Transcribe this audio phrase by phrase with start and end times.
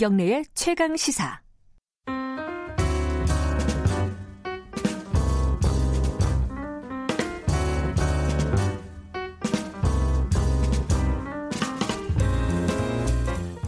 [0.00, 1.42] 김경래의 최강 시사.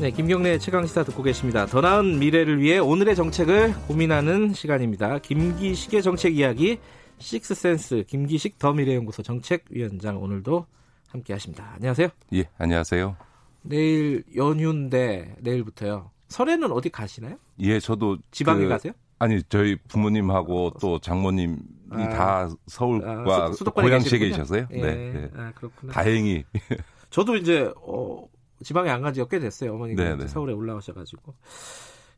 [0.01, 1.67] 네, 김경래 최강 시사 듣고 계십니다.
[1.67, 5.19] 더 나은 미래를 위해 오늘의 정책을 고민하는 시간입니다.
[5.19, 6.79] 김기식의 정책 이야기
[7.19, 10.65] 식스센스 김기식 더 미래연구소 정책위원장 오늘도
[11.09, 11.73] 함께 하십니다.
[11.75, 12.09] 안녕하세요.
[12.33, 13.19] 예, 안녕하세요.
[13.65, 16.12] 내일 연휴인데 내일부터요.
[16.33, 17.37] 설에는 어디 가시나요?
[17.61, 18.93] 예, 저도 지방에 그, 가세요?
[19.21, 21.57] 아니, 저희 부모님하고 또 장모님이
[21.91, 24.67] 아, 다 서울과 아, 수, 고양시에 계셔서요.
[24.73, 25.31] 예, 네, 네.
[25.37, 25.93] 아, 그렇구나.
[25.93, 26.45] 다행히.
[27.11, 28.27] 저도 이제 어,
[28.65, 29.75] 지방에 안 간 지가 꽤 됐어요.
[29.75, 30.27] 어머니가 네, 네.
[30.27, 31.35] 서울에 올라오셔가지고.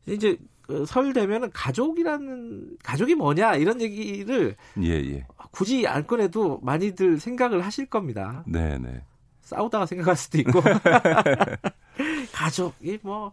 [0.07, 5.25] 이제 그설 되면은 가족이라는 가족이 뭐냐 이런 얘기를 예, 예.
[5.51, 8.43] 굳이 안 꺼내도 많이들 생각을 하실 겁니다.
[8.47, 9.03] 네, 네.
[9.41, 10.61] 싸우다가 생각할 수도 있고
[12.33, 13.31] 가족이 뭐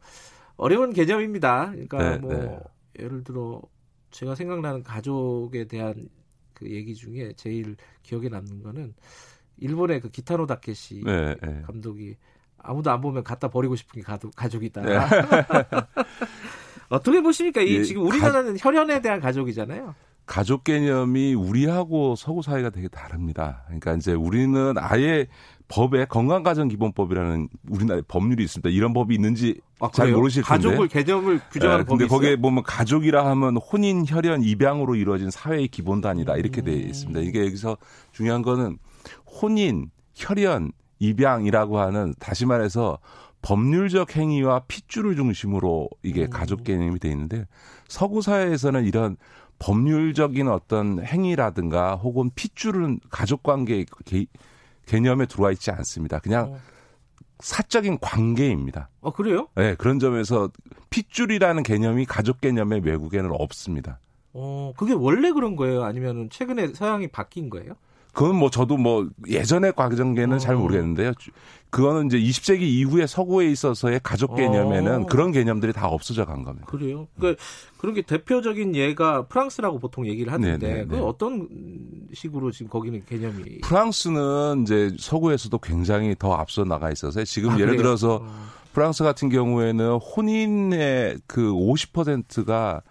[0.57, 1.71] 어려운 개념입니다.
[1.71, 2.59] 그러니까 네, 뭐 네.
[2.99, 3.63] 예를 들어
[4.11, 6.09] 제가 생각나는 가족에 대한
[6.53, 8.95] 그 얘기 중에 제일 기억에 남는 거는
[9.59, 11.63] 일본의 그 기타노 다케시 네, 네.
[11.63, 12.17] 감독이
[12.59, 14.83] 아무도 안 보면 갖다 버리고 싶은 게 가족, 가족이다.
[14.83, 14.99] 네.
[16.89, 17.61] 어떻게 보십니까?
[17.63, 19.95] 이 예, 지금 우리나라는 가, 혈연에 대한 가족이잖아요.
[20.27, 23.63] 가족 개념이 우리하고 서구 사회가 되게 다릅니다.
[23.67, 25.27] 그러니까 이제 우리는 아예
[25.69, 28.69] 법에 건강가정기본법이라는 우리나라의 법률이 있습니다.
[28.71, 30.69] 이런 법이 있는지 아, 잘 모르실 텐데.
[30.69, 35.69] 가족을 개념을 규정하는 네, 법이 근데 거기에 보면 가족이라 하면 혼인, 혈연, 입양으로 이루어진 사회의
[35.69, 36.65] 기본단위다 이렇게 음.
[36.65, 37.21] 되어 있습니다.
[37.21, 37.79] 이게 여기서
[38.13, 38.79] 중요한 거는
[39.25, 42.99] 혼인, 혈연, 입양이라고 하는 다시 말해서
[43.41, 46.31] 법률적 행위와 핏줄을 중심으로 이게 음.
[46.31, 47.47] 가족 개념이 돼 있는데
[47.89, 49.17] 서구 사회에서는 이런
[49.63, 53.87] 법률적인 어떤 행위라든가 혹은 핏줄은 가족 관계
[54.87, 56.19] 개념에 들어와 있지 않습니다.
[56.19, 56.59] 그냥 어.
[57.39, 58.89] 사적인 관계입니다.
[59.03, 59.47] 아, 그래요?
[59.55, 60.51] 네, 그런 점에서
[60.91, 64.01] 핏줄이라는 개념이 가족 개념의 외국에는 없습니다.
[64.33, 65.85] 어, 그게 원래 그런 거예요?
[65.85, 67.75] 아니면 최근에 서양이 바뀐 거예요?
[68.13, 70.39] 그건 뭐 저도 뭐 예전의 과정계는 어.
[70.39, 71.13] 잘 모르겠는데요.
[71.71, 75.07] 그거는 이제 20세기 이후에 서구에 있어서의 가족 개념에는 어.
[75.07, 76.67] 그런 개념들이 다 없어져 간 겁니다.
[76.67, 77.09] 그래요.
[77.17, 77.43] 그러니까
[77.79, 81.49] 그런 게 대표적인 예가 프랑스라고 보통 얘기를 하는데 그 어떤
[82.13, 87.69] 식으로 지금 거기는 개념이 프랑스는 이제 서구에서도 굉장히 더 앞서 나가 있어서 지금 아, 예를
[87.69, 87.83] 그래요?
[87.83, 88.29] 들어서 어.
[88.75, 92.83] 프랑스 같은 경우에는 혼인의 그 50%가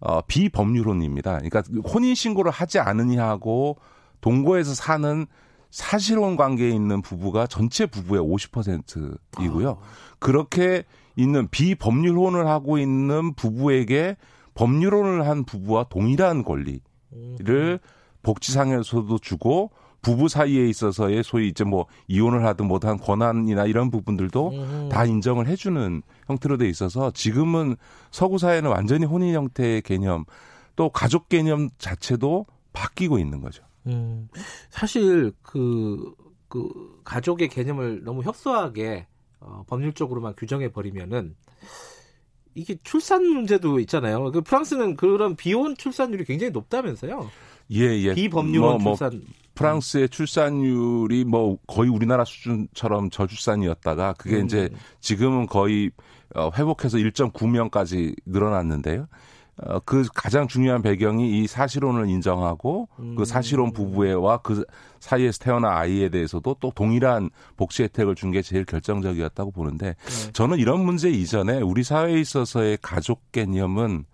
[0.00, 1.40] 어, 비법률혼입니다.
[1.40, 1.62] 그러니까
[1.92, 3.78] 혼인 신고를 하지 않으냐고
[4.20, 5.26] 동거에서 사는
[5.70, 9.70] 사실혼 관계에 있는 부부가 전체 부부의 50%이고요.
[9.70, 10.16] 아.
[10.18, 10.84] 그렇게
[11.16, 14.16] 있는 비법률혼을 하고 있는 부부에게
[14.54, 16.80] 법률혼을 한 부부와 동일한 권리를
[17.12, 17.78] 음.
[18.22, 19.70] 복지상에서도 주고
[20.00, 24.88] 부부 사이에 있어서의 소위 이제 뭐 이혼을 하든 뭐든 권한이나 이런 부분들도 음.
[24.90, 27.76] 다 인정을 해주는 형태로 돼 있어서 지금은
[28.10, 30.24] 서구 사회는 완전히 혼인 형태의 개념
[30.76, 33.64] 또 가족 개념 자체도 바뀌고 있는 거죠.
[33.88, 34.28] 음,
[34.70, 36.14] 사실 그,
[36.48, 39.06] 그 가족의 개념을 너무 협소하게
[39.40, 41.36] 어, 법률적으로만 규정해 버리면은
[42.54, 44.32] 이게 출산 문제도 있잖아요.
[44.32, 47.30] 그 프랑스는 그런 비혼 출산율이 굉장히 높다면서요?
[47.72, 48.14] 예, 예.
[48.14, 49.10] 비법률 뭐, 출산.
[49.12, 49.20] 뭐,
[49.54, 54.44] 프랑스의 출산율이 뭐 거의 우리나라 수준처럼 저출산이었다가 그게 음.
[54.44, 55.90] 이제 지금은 거의
[56.34, 59.08] 어, 회복해서 1.9명까지 늘어났는데요.
[59.64, 63.14] 어, 그 가장 중요한 배경이 이 사실혼을 인정하고 그 음.
[63.16, 64.64] 그 사실혼 부부와 그
[65.00, 70.32] 사이에서 태어난 아이에 대해서도 또 동일한 복지 혜택을 준 게 제일 결정적이었다고 보는데 네.
[70.32, 74.04] 저는 이런 문제 이전에 우리 사회에 있어서의 가족 개념은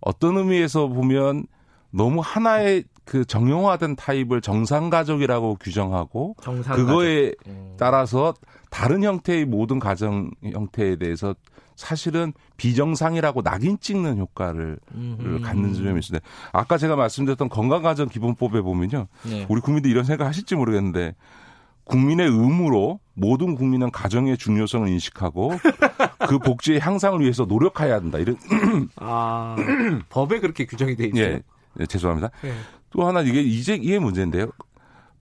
[0.00, 1.46] 어떤 의미에서 보면
[1.90, 6.86] 너무 하나의 그 정형화된 타입을 정상 가족이라고 규정하고 정상가족.
[6.86, 7.74] 그거에 음.
[7.78, 8.34] 따라서
[8.70, 11.34] 다른 형태의 모든 가정 형태에 대해서
[11.76, 15.40] 사실은 비정상이라고 낙인 찍는 효과를 음흠.
[15.42, 16.26] 갖는 점이 있습니다.
[16.52, 19.06] 아까 제가 말씀드렸던 건강가정 기본법에 보면요.
[19.24, 19.46] 네.
[19.48, 21.14] 우리 국민들 이런 생각 하실지 모르겠는데
[21.84, 25.52] 국민의 의무로 모든 국민은 가정의 중요성을 인식하고
[26.28, 28.18] 그 복지의 향상을 위해서 노력해야 한다.
[28.18, 28.36] 이런
[28.96, 29.56] 아,
[30.08, 31.24] 법에 그렇게 규정이 돼 있어요.
[31.24, 31.42] 예,
[31.80, 32.30] 예 죄송합니다.
[32.42, 32.54] 네.
[32.90, 34.50] 또 하나 이게 이제 이게 문제인데요.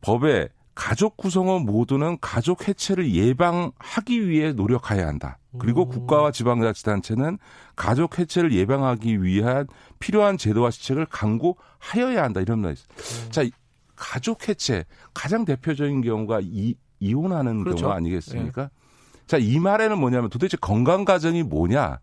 [0.02, 5.38] 법에 가족 구성원 모두는 가족 해체를 예방하기 위해 노력해야 한다.
[5.60, 5.90] 그리고 음.
[5.90, 7.38] 국가와 지방자치단체는
[7.76, 9.68] 가족 해체를 예방하기 위한
[10.00, 12.42] 필요한 제도와 시책을 강구하여야 한다.
[12.42, 13.26] 이런 말이 있어요.
[13.26, 13.32] 음.
[13.32, 13.44] 자,
[13.96, 17.86] 가족 해체 가장 대표적인 경우가 이, 이혼하는 그렇죠.
[17.86, 18.64] 경우 아니겠습니까?
[18.64, 18.70] 네.
[19.28, 22.00] 자, 이 말에는 뭐냐면 도대체 건강 가정이 뭐냐?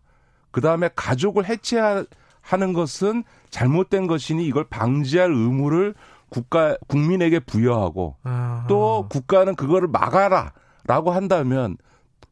[0.51, 5.93] 그다음에 가족을 해체하는 것은 잘못된 것이니 이걸 방지할 의무를
[6.31, 8.65] 국가 국민에게 부여하고 아하.
[8.67, 11.77] 또 국가는 그거를 막아라라고 한다면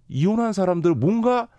[0.08, 1.50] 이혼한 사람들 뭔가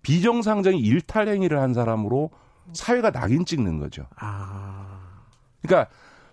[0.00, 2.30] 비정상적인 일탈 행위를 한 사람으로
[2.72, 4.06] 사회가 낙인 찍는 거죠.
[4.16, 5.00] 아.
[5.60, 5.90] 그러니까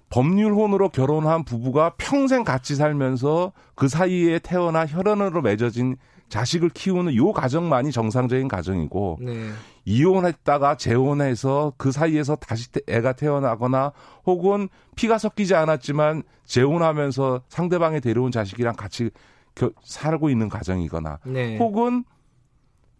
[0.10, 5.98] 법률혼으로 결혼한 부부가 평생 같이 살면서 그 사이에 태어나 혈연으로 맺어진
[6.30, 9.50] 자식을 키우는 요 가정만이 정상적인 가정이고 네.
[9.89, 13.91] 이혼했다가 재혼해서 그 사이에서 다시 애가 태어나거나
[14.24, 19.09] 혹은 피가 섞이지 않았지만 재혼하면서 상대방이 데려온 자식이랑 같이
[19.56, 21.57] 겨, 살고 있는 가정이거나 네.
[21.57, 22.03] 혹은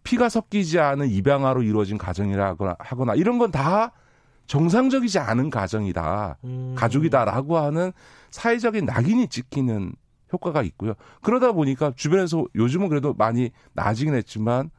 [0.02, 3.92] 피가 섞이지 않은 입양아로 이루어진 가정이라 하거나 이런 건 다
[4.46, 6.38] 정상적이지 않은 가정이다.
[6.42, 6.74] 음.
[6.76, 7.92] 가족이다라고 하는
[8.32, 9.92] 사회적인 낙인이 찍히는
[10.32, 10.94] 효과가 있고요.
[11.22, 14.70] 그러다 보니까 주변에서 요즘은 그래도 많이 나아지긴 했지만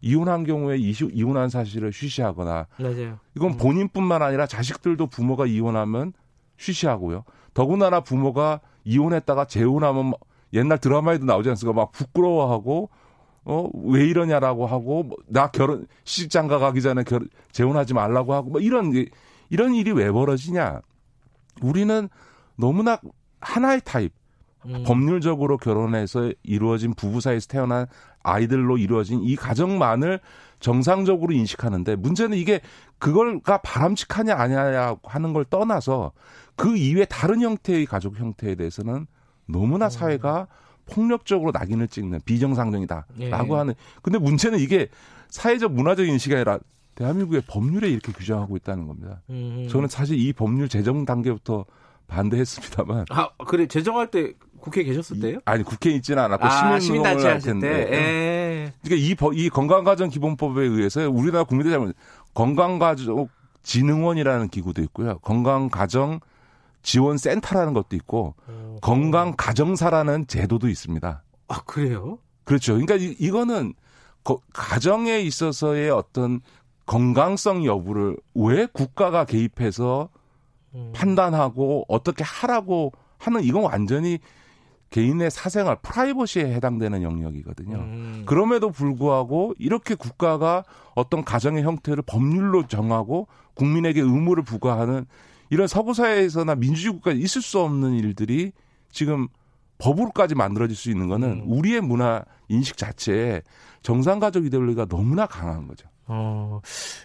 [0.00, 3.18] 이혼한 경우에 이혼한 사실을 쉬쉬하거나 맞아요.
[3.34, 3.56] 이건 음.
[3.56, 6.12] 본인뿐만 아니라 자식들도 부모가 이혼하면
[6.58, 7.24] 쉬쉬하고요.
[7.54, 10.12] 더군다나 부모가 이혼했다가 재혼하면
[10.52, 11.78] 옛날 드라마에도 나오지 않습니까?
[11.78, 12.90] 막 부끄러워하고
[13.48, 18.60] 어, 왜 이러냐라고 하고, 뭐, 나 결혼, 시집장가 가기 전에 결, 재혼하지 말라고 하고, 뭐
[18.60, 18.92] 이런,
[19.50, 20.80] 이런 일이 왜 벌어지냐.
[21.62, 22.08] 우리는
[22.56, 22.98] 너무나
[23.40, 24.12] 하나의 타입,
[24.66, 24.82] 음.
[24.84, 27.86] 법률적으로 결혼해서 이루어진 부부 사이에서 태어난
[28.26, 30.20] 아이들로 이루어진 이 가정만을
[30.58, 32.60] 정상적으로 인식하는데 문제는 이게
[32.98, 36.12] 그걸가 바람직하냐 아니냐 하는 걸 떠나서
[36.56, 39.06] 그 이외 다른 형태의 가족 형태에 대해서는
[39.46, 39.90] 너무나 음.
[39.90, 40.48] 사회가
[40.86, 43.30] 폭력적으로 낙인을 찍는 비정상적이다라고 예.
[43.30, 44.88] 하는 근데 문제는 이게
[45.28, 46.58] 사회적 문화적 인식이 아니라
[46.94, 49.20] 대한민국의 법률에 이렇게 규정하고 있다는 겁니다.
[49.28, 49.66] 음.
[49.68, 51.66] 저는 사실 이 법률 제정 단계부터
[52.06, 53.06] 반대했습니다만.
[53.10, 54.32] 아 그래 제정할 때
[54.66, 55.38] 국회에 계셨을 때요?
[55.44, 57.88] 아니 국회에 있지는 않았고 아, 시민단체 할 텐데.
[57.92, 58.72] 예.
[58.82, 61.94] 그러니까 이, 이 건강가정 기본법에 의해서 우리나라 국민들이 잘못
[62.34, 63.28] 건강가정
[63.62, 65.18] 진흥원이라는 기구도 있고요.
[65.18, 66.18] 건강가정
[66.82, 68.76] 지원센터라는 것도 있고 어.
[68.82, 71.22] 건강가정사라는 제도도 있습니다.
[71.48, 72.18] 아 그래요?
[72.42, 72.72] 그렇죠.
[72.72, 73.74] 그러니까 이, 이거는
[74.24, 76.40] 거, 가정에 있어서의 어떤
[76.86, 80.08] 건강성 여부를 왜 국가가 개입해서
[80.74, 80.92] 음.
[80.92, 84.18] 판단하고 어떻게 하라고 하는 이건 완전히
[84.90, 87.76] 개인의 사생활 프라이버시에 해당되는 영역이거든요.
[87.76, 88.22] 음.
[88.26, 95.06] 그럼에도 불구하고 이렇게 국가가 어떤 가정의 형태를 법률로 정하고 국민에게 의무를 부과하는
[95.50, 98.52] 이런 서구 사회에서나 민주주의 국가에 있을 수 없는 일들이
[98.90, 99.28] 지금
[99.78, 101.44] 법으로까지 만들어질 수 있는 거는 음.
[101.46, 103.42] 우리의 문화 인식 자체에
[103.82, 105.88] 정상 가족 이데올로기가 너무나 강한 거죠.
[106.08, 106.60] 어,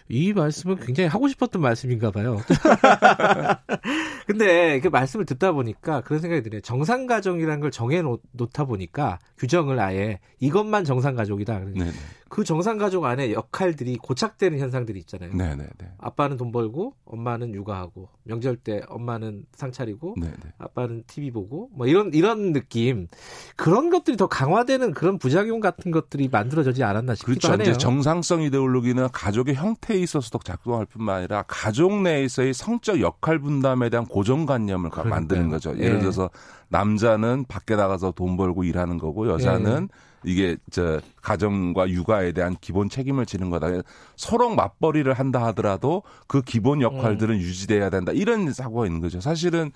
[0.08, 2.38] 이 말씀은 굉장히 하고 싶었던 말씀인가 봐요.
[4.26, 6.60] 근데 그 말씀을 듣다 보니까 그런 생각이 드네요.
[6.60, 11.58] 정상가족이라는 걸 정해 놓다 보니까 규정을 아예 이것만 정상 가족이다.
[11.58, 11.90] 네네.
[12.32, 15.34] 그 정상 가족 안에 역할들이 고착되는 현상들이 있잖아요.
[15.34, 15.68] 네네네.
[15.98, 20.32] 아빠는 돈 벌고 엄마는 육아하고 명절 때 엄마는 상 차리고 네네.
[20.56, 23.08] 아빠는 TV 보고 뭐 이런 이런 느낌
[23.54, 27.52] 그런 것들이 더 강화되는 그런 부작용 같은 것들이 만들어지지 않았나 싶기도 그렇죠.
[27.52, 27.70] 하네요.
[27.70, 34.06] 이제 정상성 이데올로기는 가족의 형태에 있어서도 작동할 뿐만 아니라 가족 내에서의 성적 역할 분담에 대한
[34.12, 35.10] 고정관념을 그러니까요.
[35.10, 35.76] 만드는 거죠.
[35.78, 35.98] 예를 예.
[36.00, 36.28] 들어서
[36.68, 40.30] 남자는 밖에 나가서 돈 벌고 일하는 거고 여자는 예.
[40.30, 43.68] 이게 저 가정과 육아에 대한 기본 책임을 지는 거다.
[44.16, 47.40] 서로 맞벌이를 한다 하더라도 그 기본 역할들은 음.
[47.40, 48.12] 유지돼야 된다.
[48.12, 49.20] 이런 사고가 있는 거죠.
[49.20, 49.72] 사실은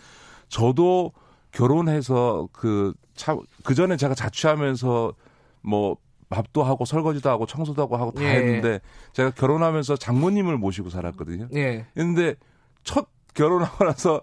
[0.48, 1.12] 저도
[1.52, 5.14] 결혼해서 그 차, 그 전에 제가 자취하면서
[5.62, 5.96] 뭐
[6.28, 8.36] 밥도 하고 설거지도 하고 청소도 하고 하고 다 예.
[8.36, 8.80] 했는데
[9.14, 11.48] 제가 결혼하면서 장모님을 모시고 살았거든요.
[11.54, 11.86] 예.
[11.94, 12.34] 근데
[12.84, 14.22] 첫 결혼하고 나서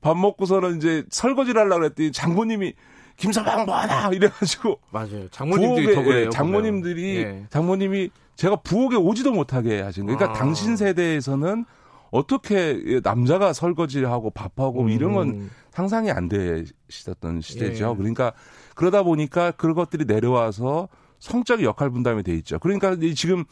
[0.00, 2.74] 밥 먹고서는 이제 설거지를 하려고 그랬더니 장모님이
[3.16, 5.28] 김서방 뭐하나 이래가지고 맞아요.
[5.30, 6.30] 장모님들이 더 그래요.
[6.30, 7.46] 장모님들이 예.
[7.50, 10.18] 장모님이 제가 부엌에 오지도 못하게 하신 거예요.
[10.18, 10.40] 그러니까 아.
[10.40, 11.64] 당신 세대에서는
[12.10, 14.88] 어떻게 남자가 설거지하고 밥하고 음.
[14.90, 17.92] 이런 건 상상이 안 되시던 시대죠.
[17.92, 17.96] 예.
[17.96, 18.32] 그러니까
[18.74, 20.88] 그러다 보니까 그런 것들이 내려와서
[21.18, 22.58] 성적 역할 분담이 돼 있죠.
[22.58, 23.44] 그러니까 지금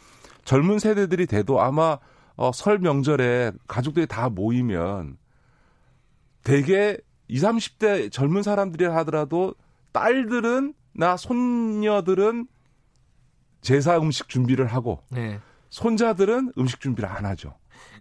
[0.44, 1.98] 젊은 세대들이 돼도 아마
[2.36, 5.16] 어, 설 명절에 가족들이 다 모이면
[6.42, 6.96] 대개
[7.28, 9.54] 20, 30대 젊은 사람들이 하더라도
[9.92, 12.46] 딸들은 나 손녀들은
[13.60, 15.40] 제사 음식 준비를 하고 네.
[15.70, 17.54] 손자들은 음식 준비를 안 하죠.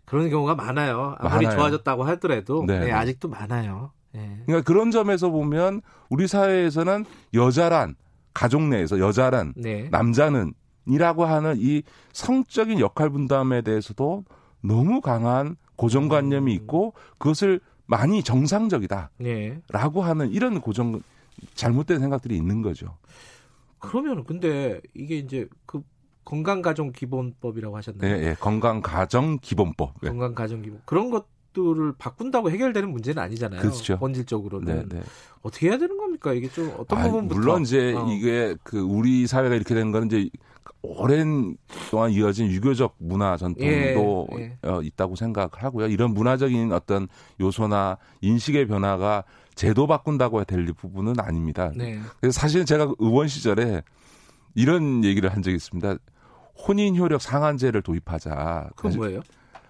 [0.05, 1.15] 그런 경우가 많아요.
[1.19, 1.57] 아무리 많아요.
[1.57, 2.79] 좋아졌다고 하더라도 네.
[2.79, 3.91] 네, 아직도 많아요.
[4.11, 4.41] 네.
[4.45, 7.95] 그러니까 그런 점에서 보면 우리 사회에서는 여자란
[8.33, 9.87] 가족 내에서 여자란 네.
[9.89, 10.53] 남자는
[10.85, 14.23] 이라고 하는 이 성적인 역할 분담에 대해서도
[14.61, 16.55] 너무 강한 고정관념이 음.
[16.55, 19.11] 있고 그것을 많이 정상적이다.
[19.17, 19.59] 네.
[19.69, 21.01] 라고 하는 이런 고정
[21.55, 22.97] 잘못된 생각들이 있는 거죠.
[23.79, 25.83] 그러면 근데 이게 이제 그
[26.25, 28.15] 건강가정기본법이라고 하셨나요?
[28.15, 28.35] 네, 네.
[28.35, 29.95] 건강가정기본법.
[30.01, 30.09] 네.
[30.09, 33.61] 건강가정기본 그런 것들을 바꾼다고 해결되는 문제는 아니잖아요.
[33.61, 33.97] 그렇죠.
[33.99, 35.03] 본질적으로는 네, 네.
[35.41, 36.33] 어떻게 해야 되는 겁니까?
[36.33, 38.07] 이게 좀 어떤 아, 부분부터 물론 이제 어.
[38.09, 40.29] 이게 그 우리 사회가 이렇게 된 거는 이제
[40.83, 41.55] 오랜
[41.89, 44.57] 동안 이어진 유교적 문화 전통도 예, 예.
[44.67, 45.87] 어, 있다고 생각을 하고요.
[45.87, 47.07] 이런 문화적인 어떤
[47.39, 49.23] 요소나 인식의 변화가
[49.55, 51.71] 제도 바꾼다고 해야 될 부분은 아닙니다.
[51.73, 51.99] 네.
[52.19, 53.81] 그래서 사실은 제가 의원 시절에
[54.55, 55.95] 이런 얘기를 한 적이 있습니다.
[56.67, 58.71] 혼인 효력 상한제를 도입하자.
[58.75, 59.21] 그건 뭐예요?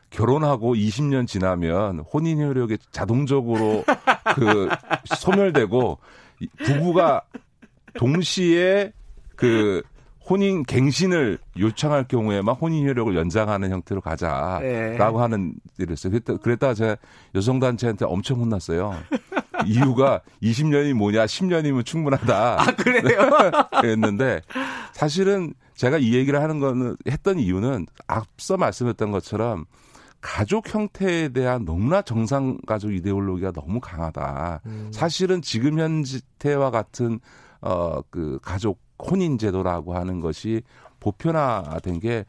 [0.10, 3.84] 결혼하고 20년 지나면 혼인 효력이 자동적으로
[4.36, 4.68] 그
[5.06, 6.00] 소멸되고
[6.66, 7.22] 부부가
[7.96, 8.94] 동시에
[9.36, 9.84] 그
[10.30, 14.98] 혼인 갱신을 요청할 경우에만 혼인 효력을 연장하는 형태로 가자라고 네.
[14.98, 16.12] 하는 일을 했어요.
[16.12, 16.98] 그랬다, 그랬다가 제가
[17.36, 18.96] 여성 단체한테 엄청 혼났어요.
[19.66, 22.62] 이유가 20년이 뭐냐, 10년이면 충분하다.
[22.62, 23.30] 아, 그래요?
[23.82, 24.42] 그랬는데
[24.94, 29.66] 사실은 제가 이 얘기를 하는 거는 했던 이유는 앞서 말씀했던 것처럼
[30.22, 34.62] 가족 형태에 대한 너무나 정상 가족 이데올로기가 너무 강하다.
[34.66, 34.90] 음.
[34.94, 37.20] 사실은 지금 현재와 같은
[37.60, 40.62] 어그 가족 혼인 제도라고 하는 것이
[41.00, 42.26] 보편화된 게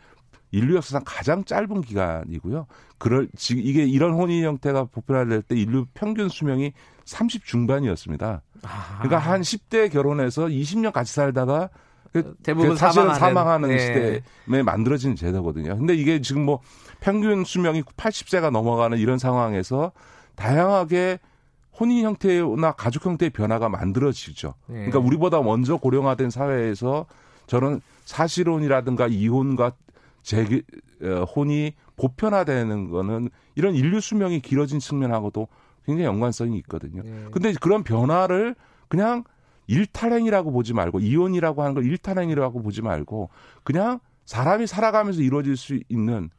[0.51, 2.67] 인류 역사상 가장 짧은 기간이고요.
[2.99, 6.73] 그럴 지금 이게 이런 혼인 형태가 보편화될 때 인류 평균 수명이
[7.05, 8.43] 30 중반이었습니다.
[8.63, 8.99] 아.
[8.99, 11.71] 그러니까 한 10대 결혼해서 20년 같이 살다가
[12.13, 13.79] 그 대부분 사실은 사망하는, 사망하는 네.
[13.79, 15.77] 시대에 만들어진 제도거든요.
[15.77, 16.61] 근데 이게 지금 뭐
[17.01, 19.91] 평균 수명이 80세가 넘어가는 이런 상황에서
[20.37, 21.19] 다양하게
[21.79, 24.55] 혼인 형태나 가족 형태의 변화가 만들어지죠.
[24.67, 24.75] 네.
[24.75, 27.07] 그러니까 우리보다 먼저 고령화된 사회에서
[27.47, 29.73] 저는 사실혼이라든가 이혼과
[30.23, 30.63] 재
[31.03, 35.49] 어, 혼이 보편화되는 거는 이런 인류 수명이 길어진 측면하고도
[35.85, 37.03] 굉장히 연관성이 있거든요.
[37.03, 37.27] 네.
[37.31, 38.55] 근데 그런 변화를
[38.89, 39.25] 그냥
[39.67, 43.31] 일탈행이라고 보지 말고 이혼이라고 하는 걸 일탈행이라고 보지 말고
[43.63, 46.31] 그냥 사람이 살아가면서 이루어질 수 있는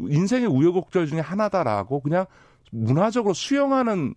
[0.00, 2.26] 인생의 우여곡절 중에 하나다라고 그냥
[2.70, 4.14] 문화적으로 수용하는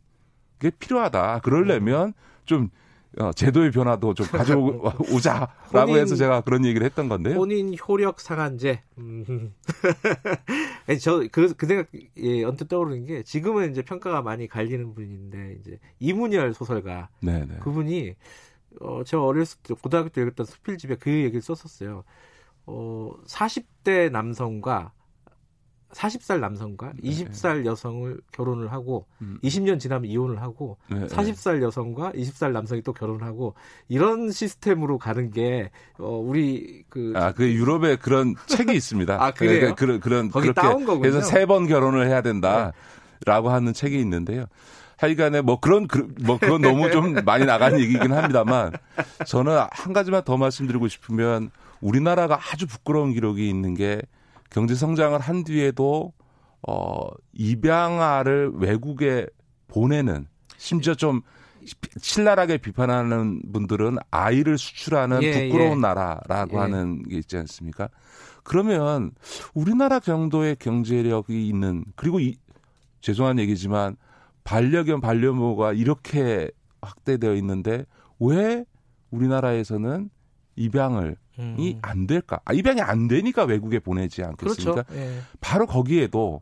[0.59, 1.39] 게 필요하다.
[1.39, 2.13] 그러려면
[2.45, 2.69] 좀
[3.17, 5.51] 어, 제도의 변화도 좀 가져오자라고
[5.97, 7.35] 해서 제가 그런 얘기를 했던 건데요.
[7.35, 8.81] 본인 효력 상한제.
[8.97, 9.53] 음.
[11.01, 16.53] 저그 그 생각 예, 언뜻 떠오르는 게 지금은 이제 평가가 많이 갈리는 분인데 이제 이문열
[16.53, 17.59] 소설가 네네.
[17.61, 18.15] 그분이
[18.81, 22.03] 어, 제가 어렸을 때 고등학교 때 읽었던 수필집에 그 얘기를 썼었어요.
[22.65, 24.91] 어, 40대 남성과
[25.95, 27.09] 40살 남성과 네.
[27.09, 29.39] 20살 여성을 결혼을 하고 음.
[29.43, 31.07] 20년 지나면 이혼을 하고 네.
[31.07, 33.55] 40살 여성과 20살 남성이 또 결혼하고
[33.87, 39.23] 이런 시스템으로 가는 게 어, 우리 그 아, 그 유럽에 그런 책이 있습니다.
[39.23, 39.73] 아, 그래요?
[39.75, 42.73] 그, 그, 그런 거기 그렇게 해서 세 번 결혼을 해야 된다라고
[43.25, 43.49] 네.
[43.49, 44.47] 하는 책이 있는데요.
[44.97, 45.87] 하여간에 뭐 그런
[46.23, 48.71] 뭐 그건 너무 좀 많이 나간 얘기긴 합니다만
[49.27, 54.01] 저는 한 가지만 더 말씀드리고 싶으면 우리나라가 아주 부끄러운 기록이 있는 게
[54.49, 56.13] 경제 성장을 한 뒤에도
[56.67, 59.27] 어 입양아를 외국에
[59.67, 61.21] 보내는 심지어 좀
[61.99, 65.81] 신랄하게 비판하는 분들은 아이를 수출하는 예, 부끄러운 예.
[65.81, 66.61] 나라라고 예.
[66.61, 67.89] 하는 게 있지 않습니까?
[68.43, 69.11] 그러면
[69.53, 72.37] 우리나라 정도의 경제력이 있는 그리고 이,
[73.01, 73.97] 죄송한 얘기지만
[74.43, 77.85] 반려견 반려묘가 이렇게 확대되어 있는데
[78.19, 78.65] 왜
[79.09, 80.09] 우리나라에서는
[80.55, 81.55] 입양을 음.
[81.59, 82.39] 이안 될까?
[82.45, 84.83] 아, 입양이 안 되니까 외국에 보내지 않겠습니까?
[84.83, 84.95] 그렇죠.
[84.95, 85.19] 예.
[85.41, 86.41] 바로 거기에도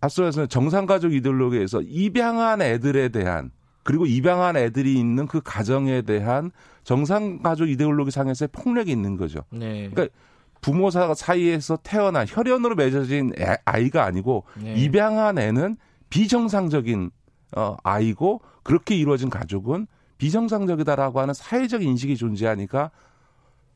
[0.00, 3.50] 앞서서 정상가족 이데올로기에서 입양한 애들에 대한
[3.82, 6.50] 그리고 입양한 애들이 있는 그 가정에 대한
[6.84, 9.40] 정상가족 이데올로기 상에서의 폭력이 있는 거죠.
[9.50, 9.88] 네.
[9.90, 10.14] 그러니까
[10.60, 14.74] 부모 사이에서 태어난 혈연으로 맺어진 애, 아이가 아니고 네.
[14.74, 15.76] 입양한 애는
[16.10, 17.10] 비정상적인
[17.56, 19.86] 어, 아이고 그렇게 이루어진 가족은
[20.18, 22.90] 비정상적이다라고 하는 사회적 인식이 존재하니까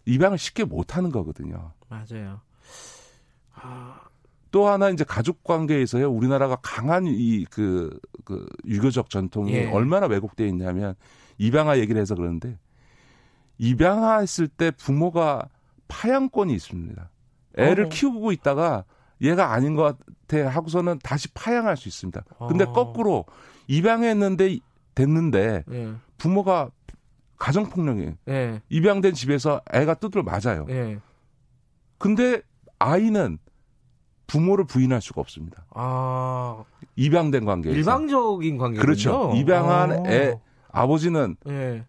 [0.04, 1.72] 입양을 쉽게 못 하는 거거든요.
[1.88, 2.40] 맞아요.
[3.54, 4.00] 아...
[4.50, 9.70] 또 하나 이제 가족 관계에서요 우리나라가 강한 이그 그 유교적 전통이 예.
[9.70, 10.94] 얼마나 왜곡되어 있냐면
[11.38, 12.58] 입양아 얘기를 해서 그러는데
[13.58, 15.48] 입양아 했을 때 부모가
[15.88, 17.10] 파양권이 있습니다.
[17.56, 17.88] 애를 어.
[17.88, 18.84] 키우고 있다가
[19.22, 19.96] 얘가 아닌 것
[20.28, 22.22] 같아 하고서는 다시 파양할 수 있습니다.
[22.48, 22.72] 근데 어.
[22.72, 23.24] 거꾸로
[23.68, 24.58] 입양했는데
[24.94, 25.92] 됐는데 예.
[26.18, 26.70] 부모가
[27.42, 28.12] 가정 폭력이에요.
[28.28, 28.62] 예.
[28.68, 30.64] 입양된 집에서 애가 두드려 맞아요.
[30.68, 31.00] 예.
[31.98, 32.40] 근데
[32.78, 33.38] 아이는
[34.28, 35.66] 부모를 부인할 수가 없습니다.
[35.70, 36.62] 아.
[36.94, 37.76] 입양된 관계에서.
[37.76, 39.32] 일방적인 관계 그렇죠.
[39.34, 40.08] 입양한 아.
[40.08, 40.38] 애
[40.70, 41.84] 아버지는 예.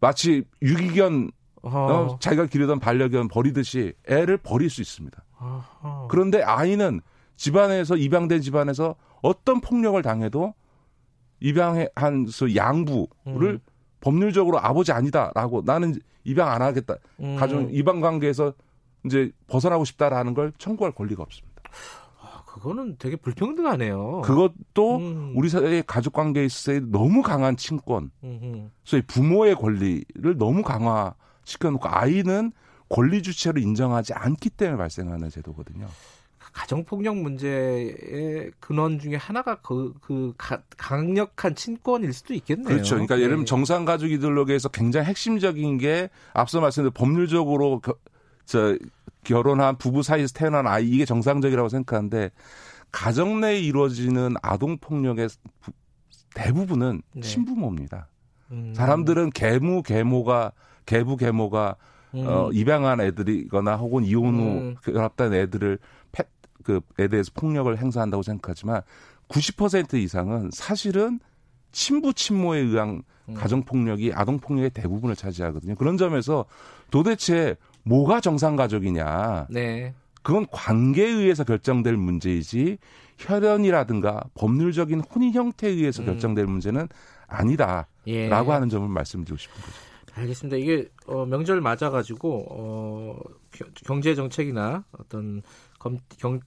[0.00, 1.30] 마치 유기견
[1.62, 5.24] 어, 자기가 기르던 반려견 버리듯이 애를 버릴 수 있습니다.
[5.38, 6.06] 아하.
[6.10, 7.00] 그런데 아이는
[7.36, 10.52] 집안에서 입양된 집안에서 어떤 폭력을 당해도
[11.40, 11.88] 입양한
[12.54, 13.60] 양부를 음.
[14.00, 16.96] 법률적으로 아버지 아니다라고 나는 입양 안 하겠다.
[17.20, 17.36] 음.
[17.36, 18.52] 가정 입양 관계에서
[19.04, 21.62] 이제 벗어나고 싶다라는 걸 청구할 권리가 없습니다.
[22.20, 24.22] 아, 그거는 되게 불평등하네요.
[24.22, 25.32] 그것도 음.
[25.36, 28.10] 우리 사회의 가족 관계에 있어서 너무 강한 친권,
[28.84, 32.52] 소위 부모의 권리를 너무 강화시켜 놓고 아이는
[32.88, 35.86] 권리 주체로 인정하지 않기 때문에 발생하는 제도거든요.
[36.58, 42.66] 가정폭력 문제의 근원 중에 하나가 그, 그 가, 강력한 친권일 수도 있겠네요.
[42.66, 42.96] 그렇죠.
[42.96, 43.20] 그러니까 네.
[43.20, 47.94] 예를 들면 정상 가족 이데올로기에서 굉장히 핵심적인 게 앞서 말씀드린 법률적으로 겨,
[48.44, 48.76] 저
[49.22, 52.32] 결혼한 부부 사이에서 태어난 아이 이게 정상적이라고 생각하는데
[52.90, 55.28] 가정 내에 이루어지는 아동 폭력의
[56.34, 57.22] 대부분은 네.
[57.22, 58.08] 신부모입니다.
[58.50, 58.72] 음.
[58.74, 60.50] 사람들은 계무 계모가
[60.86, 61.76] 계부 계모가
[62.14, 62.26] 음.
[62.26, 64.76] 어, 입양한 애들이거나 혹은 이혼 후 음.
[64.82, 65.78] 결합된 애들을
[66.64, 68.82] 그에 대해서 폭력을 행사한다고 생각하지만
[69.28, 71.20] 90% 이상은 사실은
[71.72, 73.34] 친부 친모에 의한 음.
[73.34, 75.74] 가정 폭력이 아동 폭력의 대부분을 차지하거든요.
[75.74, 76.46] 그런 점에서
[76.90, 79.46] 도대체 뭐가 정상 가족이냐?
[79.50, 79.94] 네.
[80.22, 82.78] 그건 관계에 의해서 결정될 문제이지
[83.18, 86.06] 혈연이라든가 법률적인 혼인 형태에 의해서 음.
[86.06, 86.88] 결정될 문제는
[87.26, 88.28] 아니다라고 예.
[88.30, 89.88] 하는 점을 말씀드리고 싶은 거죠.
[90.14, 90.56] 알겠습니다.
[90.56, 93.20] 이게 어, 명절 맞아가지고 어,
[93.84, 95.42] 경제 정책이나 어떤
[95.78, 96.40] 검, 경,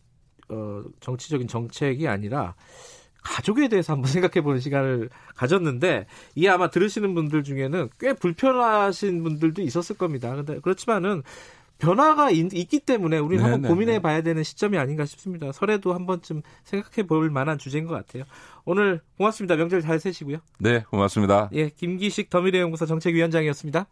[0.50, 2.56] 어, 정치적인 정책이 아니라
[3.24, 9.62] 가족에 대해서 한번 생각해 보는 시간을 가졌는데 이 아마 들으시는 분들 중에는 꽤 불편하신 분들도
[9.62, 10.36] 있었을 겁니다.
[10.36, 11.24] 근데 그렇지만은
[11.82, 15.52] 변화가 있, 기 때문에 우리는 한번 고민해 봐야 되는 시점이 아닌가 싶습니다.
[15.52, 18.24] 설에도 한 번쯤 생각해 볼 만한 주제인 것 같아요.
[18.66, 19.56] 오늘 고맙습니다.
[19.56, 20.38] 명절 잘 세시고요.
[20.60, 21.50] 네, 고맙습니다.
[21.54, 23.88] 예, 김기식 더미래연구소 정책위원장이었습니다.